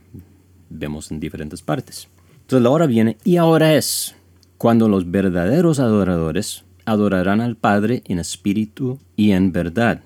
vemos 0.68 1.10
en 1.10 1.20
diferentes 1.20 1.62
partes. 1.62 2.08
Entonces 2.42 2.62
la 2.62 2.70
hora 2.70 2.86
viene 2.86 3.16
y 3.24 3.36
ahora 3.36 3.74
es 3.74 4.14
cuando 4.62 4.86
los 4.86 5.10
verdaderos 5.10 5.80
adoradores 5.80 6.62
adorarán 6.84 7.40
al 7.40 7.56
Padre 7.56 8.04
en 8.06 8.20
espíritu 8.20 9.00
y 9.16 9.32
en 9.32 9.50
verdad, 9.50 10.02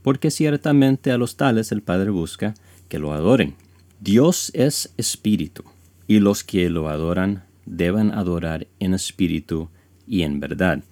porque 0.00 0.30
ciertamente 0.30 1.12
a 1.12 1.18
los 1.18 1.36
tales 1.36 1.70
el 1.70 1.82
Padre 1.82 2.08
busca 2.08 2.54
que 2.88 2.98
lo 2.98 3.12
adoren. 3.12 3.56
Dios 4.00 4.52
es 4.54 4.94
espíritu 4.96 5.64
y 6.08 6.18
los 6.18 6.44
que 6.44 6.70
lo 6.70 6.88
adoran 6.88 7.44
deben 7.66 8.10
adorar 8.12 8.66
en 8.78 8.94
espíritu 8.94 9.68
y 10.06 10.22
en 10.22 10.40
verdad. 10.40 10.82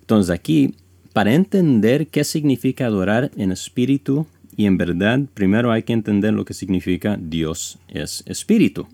Entonces 0.00 0.28
aquí 0.28 0.74
para 1.14 1.32
entender 1.32 2.08
qué 2.08 2.24
significa 2.24 2.84
adorar 2.84 3.30
en 3.38 3.52
espíritu 3.52 4.26
y 4.54 4.66
en 4.66 4.76
verdad, 4.76 5.20
primero 5.32 5.72
hay 5.72 5.84
que 5.84 5.94
entender 5.94 6.34
lo 6.34 6.44
que 6.44 6.52
significa 6.52 7.18
Dios 7.18 7.78
es 7.88 8.22
espíritu. 8.26 8.86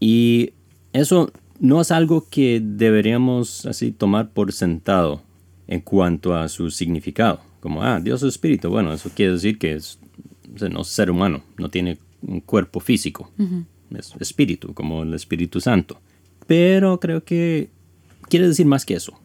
Y 0.00 0.54
eso 0.92 1.30
no 1.60 1.80
es 1.80 1.90
algo 1.90 2.26
que 2.28 2.60
deberíamos 2.62 3.66
así 3.66 3.92
tomar 3.92 4.30
por 4.30 4.52
sentado 4.52 5.22
en 5.66 5.80
cuanto 5.80 6.34
a 6.34 6.48
su 6.48 6.70
significado. 6.70 7.40
Como, 7.60 7.82
ah, 7.82 8.00
Dios 8.00 8.22
es 8.22 8.30
espíritu. 8.30 8.68
Bueno, 8.70 8.92
eso 8.92 9.10
quiere 9.14 9.32
decir 9.32 9.58
que 9.58 9.74
es, 9.74 9.98
no 10.70 10.82
es 10.82 10.88
ser 10.88 11.10
humano, 11.10 11.42
no 11.58 11.68
tiene 11.68 11.98
un 12.22 12.40
cuerpo 12.40 12.80
físico. 12.80 13.30
Es 13.96 14.14
espíritu, 14.20 14.74
como 14.74 15.02
el 15.02 15.14
Espíritu 15.14 15.60
Santo. 15.60 16.00
Pero 16.46 17.00
creo 17.00 17.24
que 17.24 17.70
quiere 18.28 18.48
decir 18.48 18.66
más 18.66 18.84
que 18.84 18.94
eso. 18.94 19.18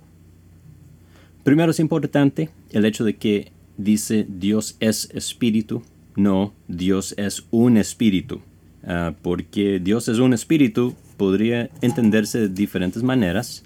Primero 1.43 1.71
es 1.71 1.79
importante 1.79 2.49
el 2.71 2.85
hecho 2.85 3.03
de 3.03 3.17
que 3.17 3.51
dice 3.77 4.25
Dios 4.29 4.77
es 4.79 5.09
espíritu, 5.13 5.81
no 6.15 6.53
Dios 6.67 7.15
es 7.17 7.45
un 7.49 7.77
espíritu, 7.77 8.41
ah, 8.85 9.13
porque 9.21 9.79
Dios 9.79 10.07
es 10.07 10.19
un 10.19 10.33
espíritu 10.33 10.95
podría 11.17 11.69
entenderse 11.81 12.39
de 12.39 12.49
diferentes 12.49 13.03
maneras 13.03 13.63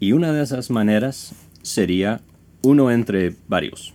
y 0.00 0.12
una 0.12 0.32
de 0.32 0.42
esas 0.42 0.70
maneras 0.70 1.34
sería 1.62 2.20
uno 2.62 2.90
entre 2.90 3.34
varios. 3.48 3.94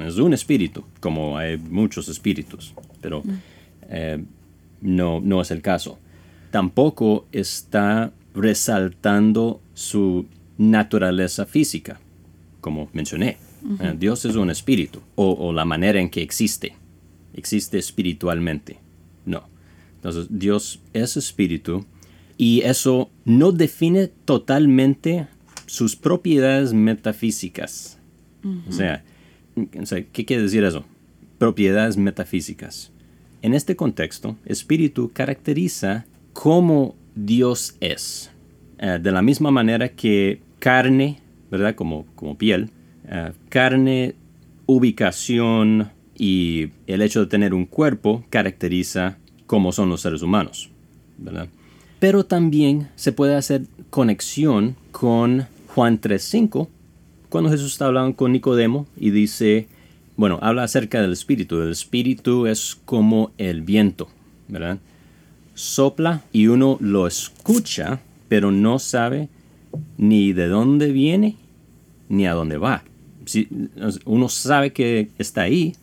Es 0.00 0.18
un 0.18 0.34
espíritu, 0.34 0.84
como 1.00 1.38
hay 1.38 1.56
muchos 1.56 2.08
espíritus, 2.08 2.74
pero 3.00 3.22
mm. 3.22 3.32
eh, 3.88 4.24
no, 4.80 5.20
no 5.20 5.40
es 5.40 5.50
el 5.50 5.62
caso. 5.62 5.98
Tampoco 6.50 7.26
está 7.32 8.12
resaltando 8.34 9.60
su 9.74 10.26
naturaleza 10.58 11.46
física, 11.46 12.00
como 12.60 12.88
mencioné. 12.92 13.38
Eh, 13.80 13.94
Dios 13.98 14.24
es 14.24 14.36
un 14.36 14.50
espíritu, 14.50 15.00
o, 15.14 15.52
la 15.52 15.64
manera 15.64 16.00
en 16.00 16.10
que 16.10 16.22
existe. 16.22 16.74
Existe 17.34 17.78
espiritualmente. 17.78 18.78
Entonces, 20.04 20.26
Dios 20.28 20.80
es 20.92 21.16
espíritu 21.16 21.86
Y 22.36 22.60
eso 22.60 23.10
no 23.24 23.52
define 23.52 24.08
totalmente 24.08 25.28
sus 25.64 25.96
propiedades 25.96 26.74
metafísicas. 26.74 27.98
o, 28.68 28.72
sea, 28.72 29.02
o 29.80 29.86
sea, 29.86 30.04
¿qué 30.04 30.26
quiere 30.26 30.42
decir 30.42 30.62
eso? 30.62 30.84
Propiedades 31.38 31.96
metafísicas. 31.96 32.92
En 33.40 33.54
este 33.54 33.76
contexto, 33.76 34.36
espíritu 34.44 35.10
caracteriza 35.12 36.04
cómo 36.34 36.96
Dios 37.14 37.76
es. 37.80 38.30
Eh, 38.78 38.98
de 39.00 39.10
la 39.10 39.22
misma 39.22 39.50
manera 39.50 39.88
que 39.88 40.40
carne, 40.58 41.20
¿verdad? 41.50 41.74
Como, 41.74 42.04
como 42.14 42.36
piel, 42.36 42.68
eh, 43.08 43.32
carne, 43.48 44.16
ubicación 44.66 45.90
y 46.18 46.70
el 46.86 47.00
hecho 47.00 47.20
de 47.20 47.26
tener 47.26 47.54
un 47.54 47.64
cuerpo 47.64 48.24
caracteriza 48.28 49.18
cómo 49.46 49.72
son 49.72 49.88
los 49.88 50.00
seres 50.00 50.22
humanos, 50.22 50.70
¿verdad? 51.18 51.48
Pero 51.98 52.24
también 52.24 52.88
se 52.96 53.12
puede 53.12 53.34
hacer 53.34 53.62
conexión 53.90 54.76
con 54.92 55.46
Juan 55.68 56.00
3.5, 56.00 56.68
cuando 57.28 57.50
Jesús 57.50 57.72
está 57.72 57.86
hablando 57.86 58.14
con 58.16 58.32
Nicodemo 58.32 58.86
y 58.96 59.10
dice, 59.10 59.66
bueno, 60.16 60.38
habla 60.40 60.64
acerca 60.64 61.00
del 61.00 61.12
espíritu. 61.12 61.60
El 61.60 61.72
espíritu 61.72 62.46
es 62.46 62.76
como 62.84 63.32
el 63.38 63.62
viento, 63.62 64.08
¿verdad? 64.48 64.78
Sopla 65.54 66.22
y 66.32 66.46
uno 66.46 66.78
lo 66.80 67.06
escucha, 67.06 68.00
pero 68.28 68.52
no 68.52 68.78
sabe 68.78 69.28
ni 69.98 70.32
de 70.32 70.46
dónde 70.46 70.92
viene 70.92 71.36
ni 72.08 72.26
a 72.26 72.34
dónde 72.34 72.58
va. 72.58 72.84
uno 74.04 74.28
sabe 74.28 74.72
que 74.72 75.08
está 75.18 75.42
ahí 75.42 75.74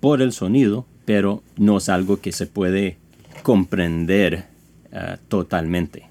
por 0.00 0.20
el 0.20 0.32
sonido, 0.32 0.86
pero 1.04 1.42
no 1.56 1.78
es 1.78 1.88
algo 1.88 2.20
que 2.20 2.32
se 2.32 2.46
puede 2.46 2.98
comprender 3.42 4.46
eh, 4.92 5.16
totalmente. 5.28 6.06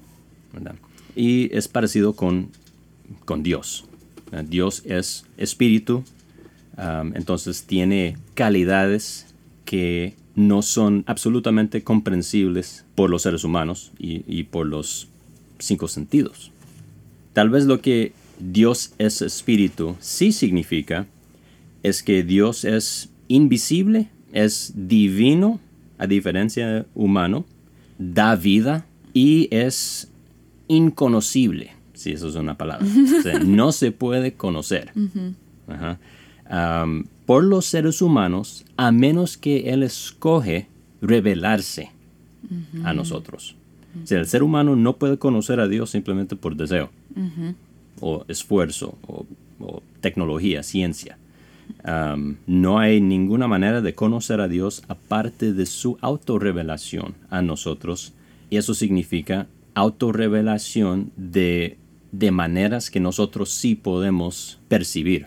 Y 1.14 1.54
es 1.56 1.68
parecido 1.68 2.14
con, 2.14 2.50
con 3.24 3.42
Dios. 3.42 3.84
Dios 4.46 4.82
es 4.84 5.24
espíritu, 5.38 6.04
entonces 7.14 7.64
tiene 7.64 8.18
calidades 8.34 9.34
que 9.64 10.14
no 10.34 10.60
son 10.60 11.02
absolutamente 11.06 11.82
comprensibles 11.82 12.84
por 12.94 13.08
los 13.08 13.22
seres 13.22 13.42
humanos 13.42 13.90
y 13.98 14.42
por 14.44 14.66
los 14.66 15.08
cinco 15.58 15.88
sentidos. 15.88 16.50
Tal 17.32 17.50
vez 17.50 17.64
lo 17.64 17.80
que 17.80 18.12
Dios 18.38 18.92
es 18.98 19.22
espíritu 19.22 19.96
sí 20.00 20.32
significa 20.32 21.06
es 21.82 22.02
que 22.02 22.22
Dios 22.22 22.64
es 22.64 23.10
invisible, 23.28 24.08
es 24.32 24.72
divino, 24.74 25.60
a 25.98 26.06
diferencia 26.06 26.68
de 26.68 26.84
humano, 26.94 27.44
da 27.98 28.36
vida 28.36 28.86
y 29.12 29.48
es 29.50 30.10
inconocible, 30.68 31.72
si 31.94 32.12
eso 32.12 32.28
es 32.28 32.34
una 32.34 32.56
palabra. 32.56 32.86
no 33.44 33.72
se 33.72 33.92
puede 33.92 34.34
conocer 34.34 34.92
por 37.26 37.44
los 37.44 37.66
seres 37.66 38.00
humanos 38.00 38.64
a 38.76 38.90
menos 38.90 39.36
que 39.36 39.70
Él 39.70 39.82
escoge 39.82 40.66
revelarse 41.00 41.90
a 42.84 42.94
nosotros. 42.94 43.56
el 44.08 44.26
ser 44.26 44.42
humano 44.42 44.76
no 44.76 44.96
puede 44.96 45.18
conocer 45.18 45.60
a 45.60 45.68
Dios 45.68 45.90
simplemente 45.90 46.36
por 46.36 46.56
deseo, 46.56 46.90
o 48.00 48.24
esfuerzo, 48.28 48.96
o, 49.06 49.26
tecnología, 50.00 50.62
ciencia. 50.62 51.18
No 52.46 52.78
hay 52.78 53.00
ninguna 53.00 53.48
manera 53.48 53.80
de 53.80 53.94
conocer 53.94 54.40
a 54.40 54.48
Dios 54.48 54.82
aparte 54.88 55.52
de 55.52 55.66
su 55.66 55.96
autorrevelación 56.00 57.14
a 57.30 57.42
nosotros. 57.42 58.12
Y 58.50 58.56
eso 58.56 58.74
significa 58.74 59.46
autorrevelación 59.74 61.12
de, 61.16 61.78
de 62.12 62.30
maneras 62.30 62.90
que 62.90 63.00
nosotros 63.00 63.50
sí 63.50 63.74
podemos 63.74 64.58
percibir. 64.68 65.26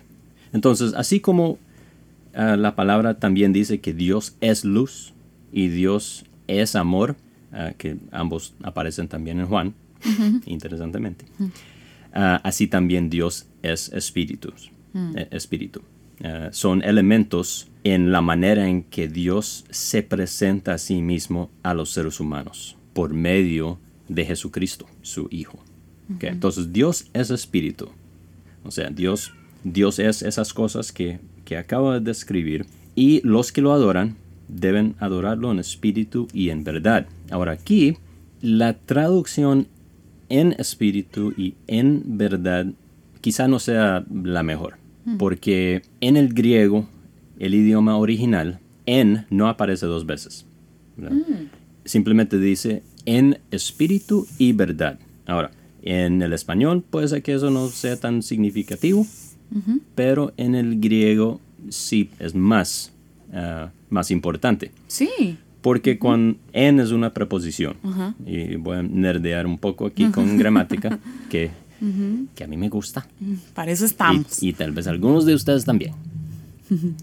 Entonces, 0.53 0.93
así 0.95 1.19
como 1.19 1.57
ah, 2.35 2.55
la 2.57 2.75
palabra 2.75 3.19
también 3.19 3.53
dice 3.53 3.79
que 3.79 3.93
Dios 3.93 4.35
es 4.41 4.65
luz 4.65 5.13
y 5.51 5.69
Dios 5.69 6.25
es 6.47 6.75
amor, 6.75 7.15
ah, 7.53 7.71
que 7.77 7.97
ambos 8.11 8.53
aparecen 8.63 9.07
también 9.07 9.39
en 9.39 9.47
Juan, 9.47 9.73
interesantemente. 10.45 11.25
Ah, 12.13 12.41
así 12.43 12.67
también 12.67 13.09
Dios 13.09 13.47
es 13.61 13.91
espíritu. 13.93 14.53
Mm. 14.93 15.15
Eh, 16.23 16.49
son 16.51 16.83
elementos 16.83 17.67
en 17.83 18.11
la 18.11 18.21
manera 18.21 18.67
en 18.67 18.83
que 18.83 19.07
Dios 19.07 19.65
se 19.69 20.03
presenta 20.03 20.75
a 20.75 20.77
sí 20.77 21.01
mismo 21.01 21.49
a 21.63 21.73
los 21.73 21.91
seres 21.91 22.19
humanos 22.19 22.77
por 22.93 23.13
medio 23.13 23.79
de 24.07 24.25
Jesucristo, 24.25 24.85
su 25.01 25.27
Hijo. 25.31 25.63
Entonces 26.19 26.73
Dios 26.73 27.07
es 27.13 27.31
espíritu. 27.31 27.89
O 28.65 28.71
sea, 28.71 28.89
Dios 28.89 29.31
Dios 29.63 29.99
es 29.99 30.23
esas 30.23 30.53
cosas 30.53 30.91
que, 30.91 31.19
que 31.45 31.57
acabo 31.57 31.93
de 31.93 31.99
describir 31.99 32.65
y 32.95 33.21
los 33.25 33.51
que 33.51 33.61
lo 33.61 33.73
adoran 33.73 34.15
deben 34.47 34.95
adorarlo 34.99 35.51
en 35.51 35.59
espíritu 35.59 36.27
y 36.33 36.49
en 36.49 36.63
verdad. 36.63 37.05
Ahora 37.29 37.53
aquí, 37.53 37.97
la 38.41 38.73
traducción 38.73 39.67
en 40.29 40.53
espíritu 40.57 41.33
y 41.37 41.55
en 41.67 42.17
verdad 42.17 42.67
quizá 43.21 43.47
no 43.47 43.59
sea 43.59 44.03
la 44.11 44.43
mejor. 44.43 44.75
Porque 45.17 45.81
en 45.99 46.17
el 46.17 46.33
griego, 46.33 46.87
el 47.39 47.55
idioma 47.55 47.97
original, 47.97 48.59
en 48.85 49.25
no 49.29 49.47
aparece 49.47 49.85
dos 49.85 50.05
veces. 50.05 50.45
Hmm. 50.97 51.47
Simplemente 51.85 52.37
dice 52.37 52.83
en 53.05 53.39
espíritu 53.51 54.27
y 54.37 54.53
verdad. 54.53 54.99
Ahora, 55.25 55.51
en 55.81 56.21
el 56.21 56.33
español 56.33 56.83
puede 56.87 57.07
ser 57.07 57.23
que 57.23 57.33
eso 57.33 57.49
no 57.49 57.67
sea 57.67 57.97
tan 57.97 58.21
significativo, 58.21 59.05
pero 59.95 60.33
en 60.37 60.55
el 60.55 60.79
griego 60.79 61.41
sí 61.69 62.09
es 62.19 62.35
más, 62.35 62.93
ah, 63.33 63.71
más 63.89 64.11
importante. 64.11 64.71
Sí. 64.87 65.37
Porque 65.61 65.99
cuando 65.99 66.39
en 66.53 66.79
es 66.79 66.91
una 66.91 67.13
preposición, 67.13 67.75
y 68.25 68.55
voy 68.55 68.77
a 68.77 68.83
nerdear 68.83 69.45
un 69.45 69.57
poco 69.57 69.85
aquí 69.85 70.05
con 70.05 70.37
gramática, 70.39 70.99
que, 71.29 71.51
que, 72.35 72.43
a 72.43 72.47
mí 72.47 72.57
me 72.57 72.69
gusta. 72.69 73.07
Mm, 73.19 73.33
para 73.53 73.71
eso 73.71 73.85
estamos. 73.85 74.41
Y, 74.43 74.53
tal 74.53 74.71
vez 74.71 74.87
algunos 74.87 75.25
de 75.25 75.33
ustedes 75.33 75.65
también. 75.65 75.93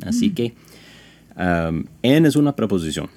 Así 0.06 0.30
que 0.30 0.54
en 2.02 2.26
es 2.26 2.36
una 2.36 2.54
preposición. 2.56 3.08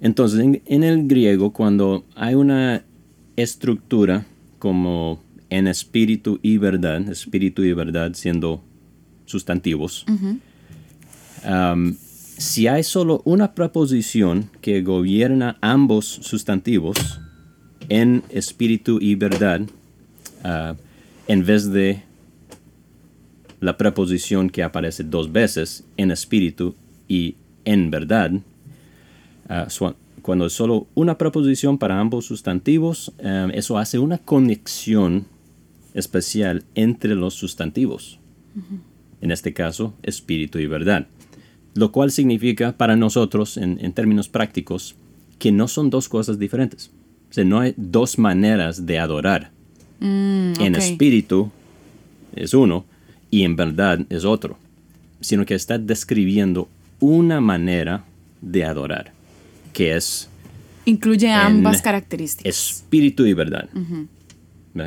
Entonces, 0.00 0.60
en, 0.64 0.82
el 0.84 1.08
griego, 1.08 1.52
cuando 1.52 2.04
hay 2.14 2.34
una 2.34 2.84
estructura 3.36 4.26
como 4.58 5.20
en 5.50 5.66
espíritu 5.66 6.38
y 6.42 6.58
verdad, 6.58 7.08
espíritu 7.08 7.62
y 7.62 7.72
verdad 7.72 8.12
siendo 8.14 8.62
sustantivos. 9.24 10.04
Um, 11.44 11.94
si 12.38 12.66
hay 12.66 12.82
solo 12.82 13.22
una 13.24 13.54
preposición 13.54 14.50
que 14.60 14.82
gobierna 14.82 15.56
ambos 15.60 16.06
sustantivos 16.06 17.20
en 17.88 18.22
espíritu 18.28 18.98
y 19.00 19.14
verdad, 19.14 19.62
uh, 20.46 20.76
en 21.26 21.44
vez 21.44 21.70
de 21.70 22.02
la 23.60 23.76
preposición 23.76 24.48
que 24.48 24.62
aparece 24.62 25.02
dos 25.02 25.32
veces 25.32 25.84
en 25.96 26.10
espíritu 26.10 26.74
y 27.08 27.36
en 27.64 27.90
verdad, 27.90 28.32
uh, 29.50 29.92
cuando 30.22 30.46
es 30.46 30.52
solo 30.52 30.86
una 30.94 31.18
preposición 31.18 31.78
para 31.78 32.00
ambos 32.00 32.26
sustantivos, 32.26 33.12
um, 33.18 33.50
eso 33.50 33.78
hace 33.78 33.98
una 33.98 34.18
conexión 34.18 35.26
especial 35.94 36.64
entre 36.74 37.14
los 37.14 37.34
sustantivos. 37.34 38.18
En 39.20 39.30
este 39.30 39.52
caso, 39.52 39.94
espíritu 40.02 40.58
y 40.58 40.66
verdad. 40.66 41.06
Lo 41.74 41.92
cual 41.92 42.10
significa 42.10 42.76
para 42.76 42.96
nosotros, 42.96 43.56
en, 43.56 43.92
términos 43.92 44.28
prácticos, 44.28 44.96
que 45.38 45.52
no 45.52 45.68
son 45.68 45.90
dos 45.90 46.08
cosas 46.08 46.38
diferentes. 46.38 46.90
O 47.30 47.32
sea, 47.32 47.44
no 47.44 47.60
hay 47.60 47.74
dos 47.76 48.18
maneras 48.18 48.86
de 48.86 48.98
adorar. 48.98 49.52
Mm, 50.00 50.52
en 50.60 50.74
espíritu 50.74 51.50
es 52.34 52.54
uno 52.54 52.84
y 53.30 53.42
en 53.42 53.56
verdad 53.56 54.00
es 54.10 54.24
otro. 54.24 54.58
Sino 55.20 55.46
que 55.46 55.54
está 55.54 55.78
describiendo 55.78 56.68
una 57.00 57.40
manera 57.40 58.04
de 58.40 58.64
adorar, 58.64 59.12
que 59.72 59.96
es... 59.96 60.28
Incluye 60.84 61.32
ambas 61.32 61.82
características. 61.82 62.46
Espíritu 62.48 63.26
y 63.26 63.32
verdad. 63.32 63.68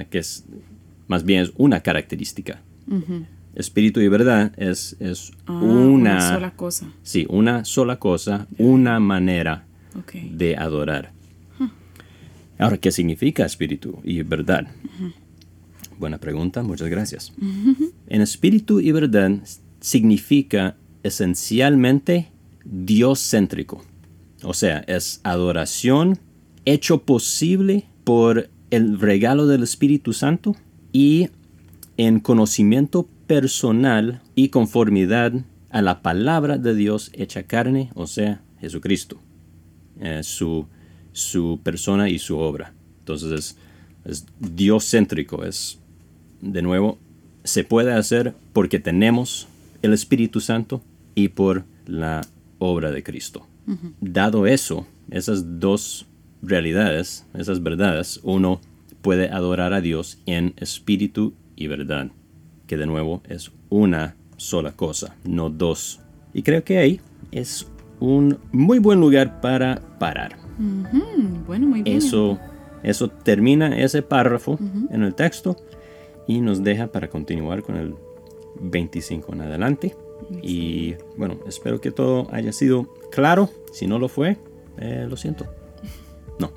Que 0.09 0.19
es 0.19 0.45
más 1.09 1.25
bien 1.25 1.41
es 1.41 1.51
una 1.57 1.81
característica. 1.81 2.61
Espíritu 3.55 3.99
y 3.99 4.07
verdad 4.07 4.53
es, 4.57 4.95
es 4.99 5.31
ah, 5.47 5.53
una, 5.53 6.21
sola 6.21 6.51
cosa. 6.51 6.85
Sí, 7.01 7.25
una 7.29 7.65
sola 7.65 7.97
cosa, 7.97 8.47
una 8.59 8.99
manera 8.99 9.65
de 10.13 10.55
adorar. 10.55 11.11
Ahora, 12.59 12.77
¿qué 12.77 12.91
significa 12.91 13.45
espíritu 13.45 13.99
y 14.03 14.21
verdad? 14.21 14.67
Buena 15.97 16.19
pregunta, 16.19 16.61
muchas 16.61 16.89
gracias. 16.89 17.33
En 18.07 18.21
espíritu 18.21 18.81
y 18.81 18.91
verdad 18.91 19.31
significa 19.79 20.75
esencialmente 21.03 22.31
Dios 22.65 23.19
céntrico. 23.31 23.83
O 24.43 24.53
sea, 24.53 24.79
es 24.87 25.21
adoración 25.23 26.19
hecho 26.65 27.03
posible 27.03 27.85
por 28.03 28.49
el 28.71 28.99
regalo 28.99 29.47
del 29.47 29.63
Espíritu 29.63 30.13
Santo 30.13 30.55
y 30.91 31.29
en 31.97 32.19
conocimiento 32.19 33.07
personal 33.25 34.21
y 34.35 34.49
conformidad 34.49 35.33
a 35.69 35.81
la 35.81 36.01
palabra 36.01 36.57
de 36.57 36.75
Dios 36.75 37.09
hecha 37.13 37.43
carne, 37.43 37.89
o 37.95 38.07
sea, 38.07 38.41
Jesucristo, 38.59 39.19
eh, 39.99 40.21
su, 40.23 40.67
su 41.19 41.59
persona 41.63 42.09
y 42.09 42.19
su 42.19 42.37
obra. 42.37 42.73
Entonces 42.99 43.31
es, 43.31 43.57
es 44.05 44.25
Dios 44.39 44.89
céntrico, 44.89 45.43
es, 45.43 45.79
de 46.41 46.61
nuevo, 46.61 46.97
se 47.43 47.63
puede 47.63 47.93
hacer 47.93 48.35
porque 48.53 48.79
tenemos 48.79 49.47
el 49.81 49.93
Espíritu 49.93 50.39
Santo 50.39 50.81
y 51.15 51.29
por 51.29 51.63
la 51.85 52.21
obra 52.59 52.91
de 52.91 53.03
Cristo. 53.03 53.45
Dado 54.01 54.47
eso, 54.47 54.87
esas 55.11 55.59
dos 55.59 56.07
realidades, 56.41 57.27
esas 57.35 57.61
verdades, 57.61 58.19
uno 58.23 58.61
puede 59.01 59.29
adorar 59.29 59.73
a 59.73 59.81
Dios 59.81 60.17
en 60.25 60.53
espíritu 60.57 61.33
y 61.55 61.67
verdad, 61.67 62.09
que 62.65 62.77
de 62.77 62.87
nuevo 62.87 63.21
es 63.29 63.51
una 63.69 64.15
sola 64.37 64.71
cosa, 64.71 65.15
no 65.23 65.49
dos. 65.49 65.99
Y 66.33 66.41
creo 66.41 66.63
que 66.63 66.79
ahí 66.79 66.99
es 67.31 67.67
un 67.99 68.39
muy 68.51 68.79
buen 68.79 68.99
lugar 68.99 69.39
para 69.41 69.81
parar. 69.99 70.48
Bueno, 71.47 71.67
muy 71.67 71.83
bien. 71.83 71.97
Eso, 71.97 72.37
eso 72.83 73.09
termina 73.09 73.77
ese 73.79 74.01
párrafo 74.01 74.59
en 74.91 75.03
el 75.03 75.15
texto 75.15 75.55
y 76.27 76.41
nos 76.41 76.63
deja 76.63 76.87
para 76.87 77.09
continuar 77.09 77.63
con 77.63 77.75
el 77.77 77.95
25 78.61 79.33
en 79.33 79.41
adelante. 79.41 79.95
Y 80.41 80.95
bueno, 81.17 81.39
espero 81.47 81.79
que 81.79 81.91
todo 81.91 82.27
haya 82.31 82.51
sido 82.51 82.93
claro. 83.11 83.49
Si 83.71 83.87
no 83.87 83.99
lo 83.99 84.09
fue, 84.09 84.37
eh, 84.77 85.07
lo 85.09 85.15
siento. 85.17 85.45
No, 86.39 86.51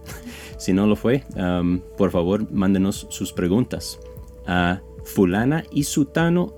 si 0.58 0.72
no 0.72 0.86
lo 0.86 0.96
fue, 0.96 1.24
por 1.96 2.10
favor 2.10 2.50
mándenos 2.52 3.06
sus 3.10 3.32
preguntas 3.32 3.98
a 4.46 4.80
fulana 5.04 5.64
y 5.72 5.84
sutano 5.84 6.54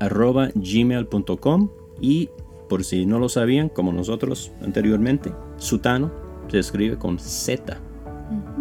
gmail.com 0.00 1.70
y 2.00 2.28
por 2.68 2.84
si 2.84 3.06
no 3.06 3.18
lo 3.18 3.28
sabían, 3.28 3.68
como 3.68 3.92
nosotros 3.92 4.52
anteriormente, 4.60 5.32
sutano 5.56 6.25
se 6.48 6.58
escribe 6.58 6.96
con 6.98 7.18
Z, 7.18 7.78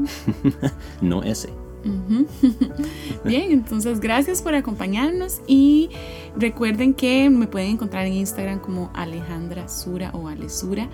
no 1.01 1.23
S. 1.23 1.49
Bien, 3.25 3.51
entonces 3.51 3.99
gracias 3.99 4.41
por 4.41 4.55
acompañarnos 4.55 5.41
y 5.47 5.89
recuerden 6.35 6.93
que 6.93 7.29
me 7.29 7.47
pueden 7.47 7.71
encontrar 7.71 8.05
en 8.07 8.13
Instagram 8.13 8.59
como 8.59 8.89
Alejandra 8.93 9.67
Sura 9.67 10.11
o 10.13 10.27
Alesura 10.27 10.89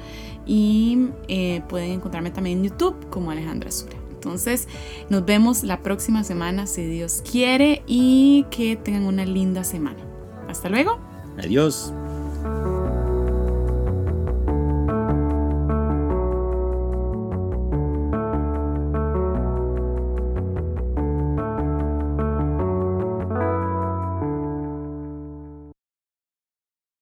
y 0.45 1.07
eh, 1.27 1.61
pueden 1.69 1.91
encontrarme 1.91 2.31
también 2.31 2.59
en 2.59 2.65
YouTube 2.65 3.09
como 3.09 3.31
Alejandra 3.31 3.71
Sura. 3.71 3.95
Entonces 4.11 4.67
nos 5.09 5.25
vemos 5.25 5.63
la 5.63 5.81
próxima 5.81 6.23
semana 6.23 6.67
si 6.67 6.85
Dios 6.85 7.23
quiere 7.29 7.83
y 7.87 8.45
que 8.51 8.75
tengan 8.75 9.05
una 9.05 9.25
linda 9.25 9.63
semana. 9.63 9.99
Hasta 10.47 10.69
luego. 10.69 10.99
Adiós. 11.37 11.93